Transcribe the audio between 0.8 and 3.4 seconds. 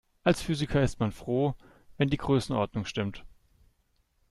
ist man froh, wenn die Größenordnung stimmt.